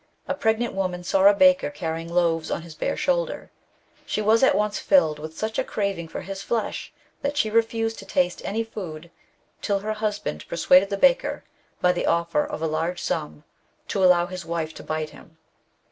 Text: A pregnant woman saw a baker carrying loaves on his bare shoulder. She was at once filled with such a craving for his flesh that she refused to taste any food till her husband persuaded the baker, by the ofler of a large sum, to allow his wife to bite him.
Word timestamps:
A 0.27 0.33
pregnant 0.33 0.73
woman 0.73 1.03
saw 1.03 1.27
a 1.27 1.33
baker 1.35 1.69
carrying 1.69 2.11
loaves 2.11 2.49
on 2.49 2.63
his 2.63 2.73
bare 2.73 2.97
shoulder. 2.97 3.51
She 4.03 4.19
was 4.19 4.41
at 4.41 4.55
once 4.55 4.79
filled 4.79 5.19
with 5.19 5.37
such 5.37 5.59
a 5.59 5.63
craving 5.63 6.07
for 6.07 6.21
his 6.21 6.41
flesh 6.41 6.91
that 7.21 7.37
she 7.37 7.51
refused 7.51 7.99
to 7.99 8.05
taste 8.07 8.41
any 8.43 8.63
food 8.63 9.11
till 9.61 9.81
her 9.81 9.93
husband 9.93 10.47
persuaded 10.47 10.89
the 10.89 10.97
baker, 10.97 11.43
by 11.81 11.91
the 11.91 12.05
ofler 12.07 12.47
of 12.49 12.63
a 12.63 12.67
large 12.67 12.99
sum, 12.99 13.43
to 13.89 14.03
allow 14.03 14.25
his 14.25 14.43
wife 14.43 14.73
to 14.73 14.83
bite 14.83 15.11
him. 15.11 15.37